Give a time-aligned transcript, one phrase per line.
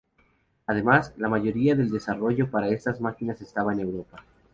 [0.65, 4.23] Además, la mayoría del desarrollo para estas máquinas estaba en Europa.